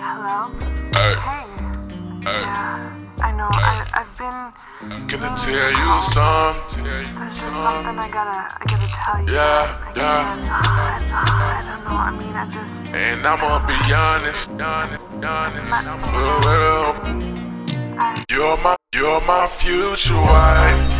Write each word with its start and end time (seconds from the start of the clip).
Hello? 0.00 0.46
Hey, 0.94 1.14
Hey. 1.26 1.42
hey, 2.22 2.42
Yeah, 2.46 2.94
I 3.20 3.32
know. 3.34 3.50
I, 3.50 3.82
I've 3.98 4.14
been. 4.14 4.30
can 5.10 5.26
I 5.26 5.34
tell 5.34 5.70
you 5.74 5.90
something? 6.06 6.84
There's 6.86 7.34
just 7.34 7.42
something? 7.42 7.98
I 7.98 8.06
gotta, 8.06 8.46
I 8.46 8.62
gotta 8.62 8.86
tell 8.94 9.18
you. 9.18 9.34
Yeah, 9.34 9.42
I 9.42 9.98
yeah. 9.98 10.38
I, 10.38 11.10
I 11.10 11.66
don't 11.66 11.82
know. 11.82 11.98
I 11.98 12.14
mean, 12.14 12.30
I 12.30 12.46
just. 12.46 12.70
And 12.94 13.26
I'ma 13.26 13.58
be 13.66 13.74
honest, 13.90 14.54
honest, 14.54 15.02
honest, 15.18 15.74
for 16.06 16.30
real. 16.46 16.94
You're 18.30 18.56
my, 18.62 18.76
you're 18.94 19.20
my 19.26 19.46
future 19.50 20.14
wife. 20.14 20.94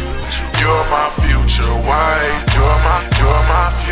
You're 0.59 0.85
my 0.91 1.07
future 1.23 1.71
wife. 1.87 2.43
You're 2.51 2.79
my, 2.83 2.99
you're 3.15 3.43
my 3.46 3.71
future 3.71 3.88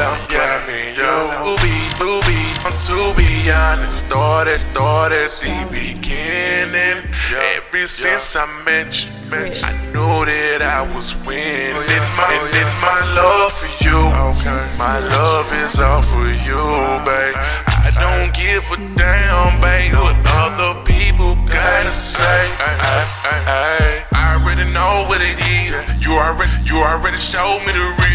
I'm 0.00 0.16
claiming 0.32 0.96
you. 0.96 1.16
Booby, 1.44 1.76
booby, 2.00 2.40
I'm 2.64 2.72
to 2.72 3.12
be 3.16 3.52
honest. 3.52 4.06
Started, 4.08 4.56
started 4.56 5.30
the 5.44 5.68
beginning. 5.68 7.04
Ever 7.30 7.86
since 7.86 8.34
I 8.34 8.46
met 8.64 8.88
you, 9.04 9.12
I 9.30 9.72
knew 9.92 10.24
that 10.24 10.62
I 10.64 10.82
was 10.94 11.14
winning. 11.22 11.76
Oh, 11.76 11.84
my, 12.16 12.26
and 12.32 12.42
oh, 12.42 12.50
then 12.50 12.70
my 12.80 13.00
love 13.14 13.52
for 13.52 13.70
you, 13.84 14.10
my 14.78 14.98
love 14.98 15.52
is 15.62 15.78
all 15.78 16.02
for 16.02 16.26
you, 16.26 16.64
babe. 17.04 17.19
Is. 25.82 26.04
You 26.04 26.12
already, 26.16 26.52
you 26.66 26.76
already 26.76 27.16
showed 27.16 27.60
me 27.66 27.72
the 27.72 27.80
real. 27.80 28.10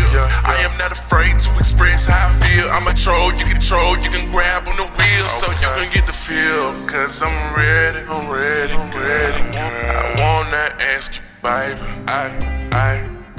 I 0.45 0.55
am 0.63 0.77
not 0.77 0.91
afraid 0.91 1.39
to 1.39 1.49
express 1.57 2.07
how 2.07 2.29
I 2.29 2.31
feel. 2.31 2.65
I'm 2.71 2.87
a 2.87 2.93
troll, 2.93 3.33
you 3.33 3.45
control, 3.45 3.97
you 3.99 4.09
can 4.09 4.29
grab 4.31 4.67
on 4.67 4.77
the 4.77 4.87
wheel, 4.87 5.25
so 5.27 5.49
you 5.51 5.69
can 5.79 5.89
get 5.91 6.05
the 6.05 6.13
feel. 6.13 6.71
Cause 6.87 7.21
I'm 7.21 7.35
ready, 7.55 8.05
I'm 8.07 8.29
ready, 8.29 8.73
I'm 8.73 8.91
ready, 8.91 9.41
girl. 9.51 9.95
I 9.95 10.03
wanna 10.17 10.65
ask 10.95 11.15
you, 11.15 11.23
baby, 11.43 11.81
I, 12.07 12.31
I, 12.71 12.91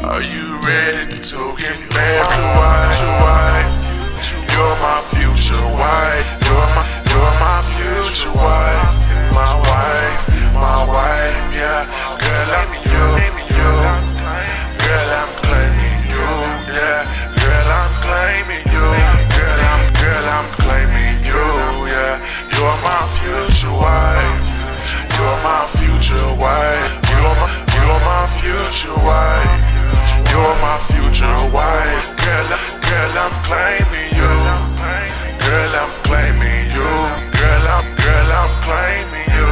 are 0.04 0.22
you 0.22 0.60
ready 0.62 1.19
to 1.19 1.38
get 1.58 1.77
married? 1.92 2.36
Your 2.36 2.52
wife, 2.56 3.00
your 3.00 3.16
wife. 3.24 3.97
You're 4.56 4.77
my 4.80 5.00
future 5.12 5.64
wife. 5.77 6.28
You're 6.44 6.69
my, 6.72 6.84
you're 7.12 7.34
my 7.41 7.60
future 7.60 8.32
wife. 8.32 8.92
My 9.36 9.52
wife, 9.69 10.54
my 10.54 10.84
wife, 10.88 11.36
yeah. 11.52 11.84
Girl, 12.16 12.50
I'm 12.56 12.86
future 28.47 28.95
wife. 29.03 29.65
You're 30.31 30.57
my 30.62 30.79
future 30.79 31.41
wife. 31.51 32.07
Girl, 32.23 32.49
I- 32.55 32.79
girl, 32.87 33.15
I'm 33.25 33.34
claiming 33.49 34.11
you. 34.19 34.34
Girl, 35.47 35.73
I'm 35.83 35.93
claiming 36.07 36.65
you. 36.77 36.93
Girl, 37.39 37.65
I'm, 37.75 37.87
girl, 38.05 38.31
I'm 38.41 38.53
claiming 38.67 39.29
you. 39.39 39.51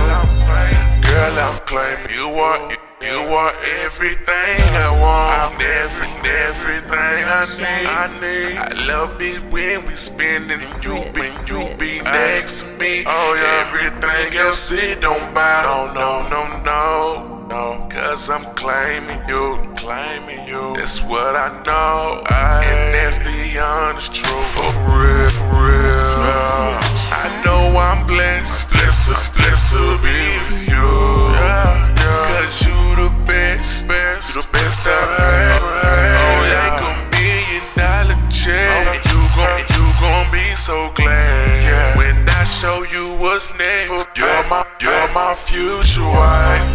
Girl, 1.08 1.36
I'm 1.46 1.58
claiming 1.70 2.14
you 2.14 2.28
are. 2.38 2.60
You 3.02 3.20
are 3.20 3.52
everything 3.84 4.64
I 4.86 4.90
want, 5.02 5.60
every, 5.60 6.08
everything 6.48 7.20
I 7.38 7.44
need. 7.60 7.86
I 8.00 8.06
need. 8.22 8.56
I 8.56 8.86
love 8.88 9.20
it 9.20 9.42
when 9.52 9.84
we 9.84 9.92
spending 9.92 10.60
you 10.80 10.96
be, 11.12 11.28
you 11.44 11.60
be 11.76 12.00
next 12.02 12.62
to 12.62 12.66
me. 12.78 13.04
Oh 13.06 13.30
yeah, 13.36 13.60
everything 13.66 14.38
else 14.38 14.72
it 14.72 15.02
don't 15.02 15.34
matter. 15.34 15.92
No, 15.92 15.92
no, 15.92 16.28
no, 16.30 16.62
no. 16.62 17.33
Cause 17.54 18.30
I'm 18.30 18.42
claiming 18.56 19.22
you, 19.28 19.62
claiming 19.76 20.42
you. 20.48 20.74
That's 20.74 21.04
what 21.06 21.38
I 21.38 21.54
know. 21.62 22.18
I, 22.26 22.66
and 22.66 22.90
that's 22.90 23.22
the 23.22 23.62
honest 23.62 24.12
truth. 24.12 24.58
For 24.58 24.66
real, 24.82 25.30
for 25.30 25.46
real. 25.62 26.18
Yeah. 26.18 26.82
I 27.14 27.30
know 27.46 27.78
I'm 27.78 28.08
blessed, 28.10 28.74
blessed 28.74 29.06
to, 29.06 29.38
blessed 29.38 29.70
to 29.70 29.82
be 30.02 30.18
with 30.50 30.66
you. 30.66 30.90
Yeah, 31.30 31.94
yeah. 31.94 32.42
Cause 32.42 32.66
you 32.66 32.74
the 32.98 33.10
best, 33.22 33.86
best, 33.86 34.34
you 34.34 34.42
the 34.42 34.48
best 34.50 34.82
I've 34.82 35.14
ever 35.14 35.74
had. 35.78 36.18
Oh, 36.26 36.42
like 36.58 36.82
a 36.82 36.94
million 37.14 37.66
dollar 37.78 38.18
check. 38.34 38.58
And 38.58 38.98
you 39.14 39.22
gon' 39.38 39.62
you 39.78 39.84
gon' 40.02 40.26
be 40.34 40.42
so 40.58 40.90
glad 40.98 41.94
when 41.94 42.18
I 42.34 42.42
show 42.42 42.82
you 42.90 43.14
what's 43.22 43.54
next. 43.54 44.10
You're 44.18 44.42
my, 44.50 44.66
you're 44.82 45.06
my 45.14 45.38
future 45.38 46.02
wife. 46.02 46.73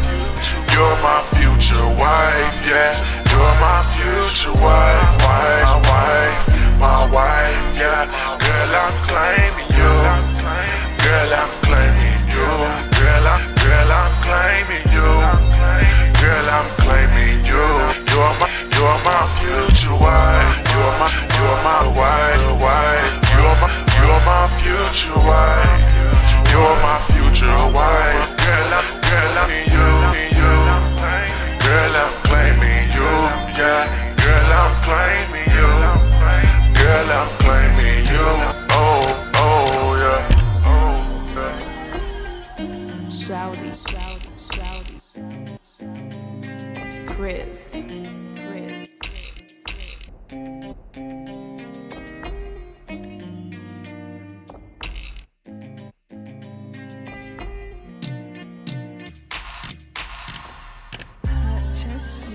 You're 0.73 0.97
my 1.01 1.21
future 1.23 1.87
wife, 1.97 2.57
yeah. 2.67 2.93
You're 3.29 3.55
my 3.59 3.81
future 3.83 4.53
wife, 4.53 5.13
wife, 5.25 5.73
wife, 5.89 6.43
my 6.79 7.05
wife, 7.11 7.63
yeah. 7.77 8.05
Girl, 8.39 8.71
I'm 8.83 8.95
claiming 9.07 9.48
Girl, 31.89 31.97
I'm 31.97 32.23
claiming 32.23 32.85
you, 32.93 33.11
yeah. 33.57 34.13
Girl, 34.21 34.51
I'm 34.61 34.73
claiming 34.85 35.49
you. 35.57 35.69
Girl, 36.77 37.09
I'm 37.17 37.29
claiming 37.39 38.05
you. 38.05 38.58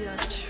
Your 0.05 0.44